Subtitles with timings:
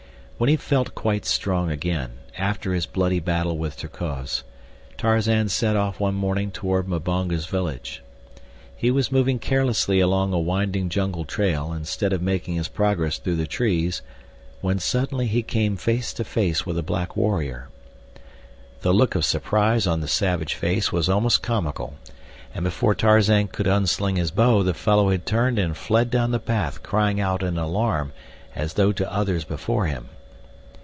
[0.41, 4.41] When he felt quite strong again, after his bloody battle with Terkoz,
[4.97, 8.01] Tarzan set off one morning towards Mbonga's village.
[8.75, 13.35] He was moving carelessly along a winding jungle trail, instead of making his progress through
[13.35, 14.01] the trees,
[14.61, 17.69] when suddenly he came face to face with a black warrior.
[18.81, 21.97] The look of surprise on the savage face was almost comical,
[22.55, 26.39] and before Tarzan could unsling his bow the fellow had turned and fled down the
[26.39, 28.11] path crying out in alarm
[28.55, 30.09] as though to others before him.